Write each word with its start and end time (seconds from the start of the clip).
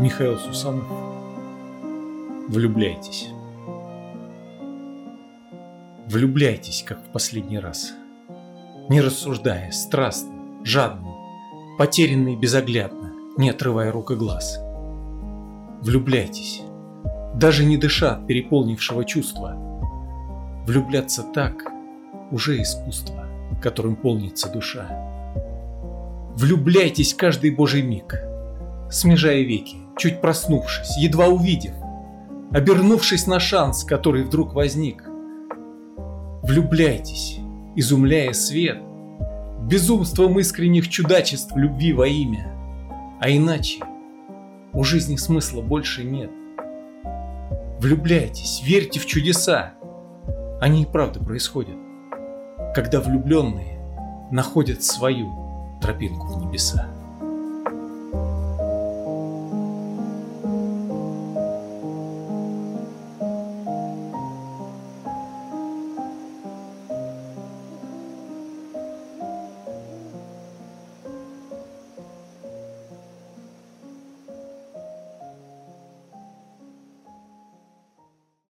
Михаил 0.00 0.38
Сусанов. 0.38 0.86
Влюбляйтесь. 2.48 3.28
Влюбляйтесь, 6.06 6.82
как 6.88 7.00
в 7.04 7.12
последний 7.12 7.58
раз. 7.58 7.92
Не 8.88 9.02
рассуждая, 9.02 9.70
страстно, 9.72 10.32
жадно, 10.64 11.14
потерянно 11.76 12.30
и 12.30 12.36
безоглядно, 12.36 13.12
не 13.36 13.50
отрывая 13.50 13.92
рук 13.92 14.12
и 14.12 14.14
глаз. 14.14 14.58
Влюбляйтесь, 15.82 16.62
даже 17.34 17.66
не 17.66 17.76
дыша 17.76 18.12
от 18.14 18.26
переполнившего 18.26 19.04
чувства. 19.04 19.54
Влюбляться 20.66 21.24
так 21.34 21.70
уже 22.30 22.62
искусство, 22.62 23.26
которым 23.62 23.96
полнится 23.96 24.50
душа. 24.50 24.88
Влюбляйтесь 26.36 27.12
каждый 27.12 27.50
божий 27.50 27.82
миг, 27.82 28.14
смежая 28.90 29.42
веки, 29.42 29.76
чуть 30.00 30.20
проснувшись, 30.20 30.96
едва 30.96 31.28
увидев, 31.28 31.74
обернувшись 32.52 33.26
на 33.26 33.38
шанс, 33.38 33.84
который 33.84 34.22
вдруг 34.24 34.54
возник. 34.54 35.04
Влюбляйтесь, 36.42 37.38
изумляя 37.76 38.32
свет, 38.32 38.78
безумством 39.60 40.38
искренних 40.38 40.88
чудачеств 40.88 41.54
любви 41.54 41.92
во 41.92 42.06
имя. 42.06 42.50
А 43.20 43.28
иначе 43.28 43.84
у 44.72 44.84
жизни 44.84 45.16
смысла 45.16 45.60
больше 45.60 46.02
нет. 46.02 46.30
Влюбляйтесь, 47.78 48.62
верьте 48.64 48.98
в 48.98 49.06
чудеса. 49.06 49.74
Они 50.62 50.82
и 50.82 50.86
правда 50.86 51.20
происходят, 51.20 51.76
когда 52.74 53.00
влюбленные 53.00 53.78
находят 54.30 54.82
свою 54.82 55.28
тропинку 55.82 56.26
в 56.26 56.46
небеса. 56.46 56.88